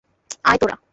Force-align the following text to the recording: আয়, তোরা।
আয়, 0.45 0.59
তোরা। 0.61 0.75